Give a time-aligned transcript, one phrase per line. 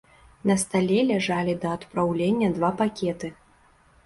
[0.51, 3.33] На стале ляжалі да адпраўлення два пакеты.